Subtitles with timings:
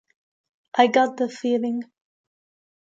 [0.73, 1.83] I Got the Feeling